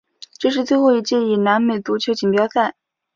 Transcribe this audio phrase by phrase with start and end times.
[0.39, 2.73] 这是最后一届以南美足球锦标赛。